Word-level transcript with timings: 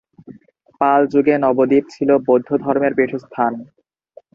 পাল 0.81 1.01
যুগে 1.13 1.35
নবদ্বীপ 1.37 1.85
ছিল 1.93 2.09
বৌদ্ধ 2.27 2.49
ধর্মের 2.63 2.93
পীঠস্থান। 2.97 3.53